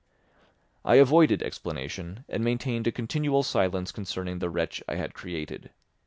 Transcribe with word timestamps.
I 0.83 0.95
avoided 0.95 1.43
explanation 1.43 2.25
and 2.27 2.43
maintained 2.43 2.87
a 2.87 2.91
continual 2.91 3.43
silence 3.43 3.91
concerning 3.91 4.39
the 4.39 4.49
wretch 4.49 4.81
I 4.89 4.95
had 4.95 5.13
created. 5.13 5.69